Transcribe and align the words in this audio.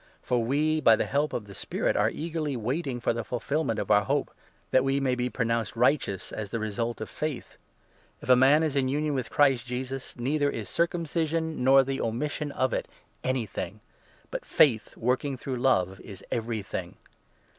For 0.23 0.39
5 0.39 0.47
we, 0.47 0.81
by 0.81 0.95
the 0.95 1.05
help 1.05 1.31
of 1.31 1.45
the 1.45 1.53
Spirit, 1.53 1.95
are 1.95 2.09
eagerly 2.09 2.57
waiting 2.57 2.99
for 2.99 3.13
the 3.13 3.23
ful 3.23 3.39
filment 3.39 3.77
of 3.77 3.91
our 3.91 4.03
hope— 4.05 4.31
that 4.71 4.83
we 4.83 4.99
may 4.99 5.13
be 5.13 5.29
pronounced 5.29 5.75
righteous 5.75 6.31
as 6.31 6.49
the 6.49 6.57
result 6.57 7.01
of 7.01 7.07
faith. 7.07 7.55
If 8.19 8.27
a 8.27 8.35
man 8.35 8.63
is 8.63 8.75
in 8.75 8.89
union 8.89 9.13
with 9.13 9.29
Christ 9.29 9.67
Jesus, 9.67 10.03
6 10.05 10.19
neither 10.19 10.49
is 10.49 10.67
circumcision 10.67 11.63
nor 11.63 11.83
the 11.83 12.01
omission 12.01 12.51
of 12.51 12.73
it 12.73 12.87
anything, 13.23 13.79
but 14.31 14.43
faith, 14.43 14.97
working 14.97 15.37
through 15.37 15.57
love, 15.57 15.99
is 16.01 16.23
everything. 16.31 16.97